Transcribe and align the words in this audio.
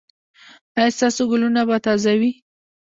ایا 0.77 0.93
ستاسو 0.97 1.21
ګلونه 1.31 1.61
به 1.67 1.75
تازه 1.85 2.13
وي؟ 2.19 2.31